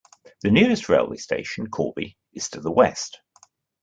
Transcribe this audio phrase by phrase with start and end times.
[0.41, 3.21] The nearest railway station, Corby, is to the west.